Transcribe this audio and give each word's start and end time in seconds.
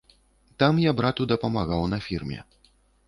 Там 0.61 0.79
я 0.89 0.93
брату 1.01 1.27
дапамагаў 1.33 1.85
на 1.93 2.01
фірме. 2.07 2.39